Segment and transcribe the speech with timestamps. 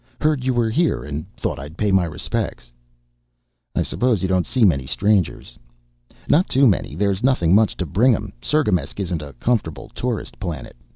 [0.19, 2.71] "Heard you were here and thought I'd pay my respects."
[3.75, 5.59] "I suppose you don't see many strangers."
[6.27, 8.33] "Not too many there's nothing much to bring 'em.
[8.41, 10.75] Cirgamesç isn't a comfortable tourist planet.